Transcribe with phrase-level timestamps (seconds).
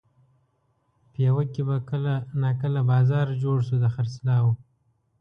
[1.13, 4.49] پېوه کې به کله ناکله بازار جوړ شو د خرڅلاو.